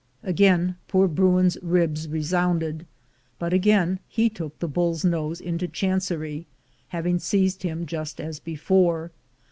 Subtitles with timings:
[0.23, 2.87] Again poor bruin's ribs resounded,
[3.37, 6.47] but again he took the bull's nose into chancery,
[6.87, 9.11] having seized him just as before.